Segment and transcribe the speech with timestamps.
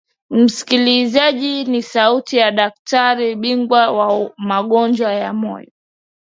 [0.29, 5.71] msikilizaji ni sauti ya daktari bingwa wa magonjwa ya moyo